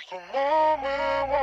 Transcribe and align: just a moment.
just 0.00 0.12
a 0.12 0.16
moment. 0.32 1.39